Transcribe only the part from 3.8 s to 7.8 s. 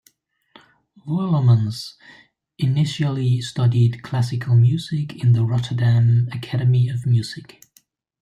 classical music at the Rotterdam Academy of Music.